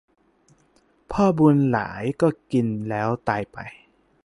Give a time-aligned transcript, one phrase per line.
[1.11, 3.57] พ่อบุญหลายก็กินแล้วตายไป